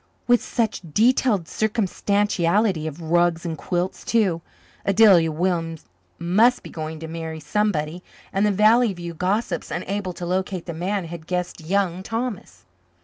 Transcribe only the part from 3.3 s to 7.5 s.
and quilts, too? Adelia Williams must be going to marry